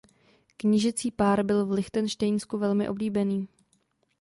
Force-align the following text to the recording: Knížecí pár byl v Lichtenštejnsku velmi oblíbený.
Knížecí 0.57 1.11
pár 1.11 1.43
byl 1.43 1.65
v 1.65 1.71
Lichtenštejnsku 1.71 2.57
velmi 2.57 2.89
oblíbený. 2.89 3.47